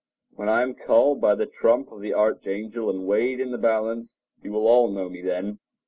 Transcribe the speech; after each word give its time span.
When 0.31 0.49
I 0.49 0.63
am 0.63 0.73
called 0.73 1.21
by 1.21 1.35
the 1.35 1.45
trump 1.45 1.91
of 1.91 2.01
the 2.01 2.11
archangel 2.11 2.89
and 2.89 3.05
weighed 3.05 3.39
in 3.39 3.51
the 3.51 3.59
balance, 3.59 4.17
you 4.41 4.51
will 4.51 4.65
all 4.67 4.87
know 4.89 5.09
me 5.09 5.21
then. 5.21 5.59